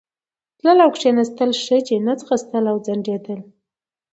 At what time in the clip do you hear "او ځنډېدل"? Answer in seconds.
2.71-3.39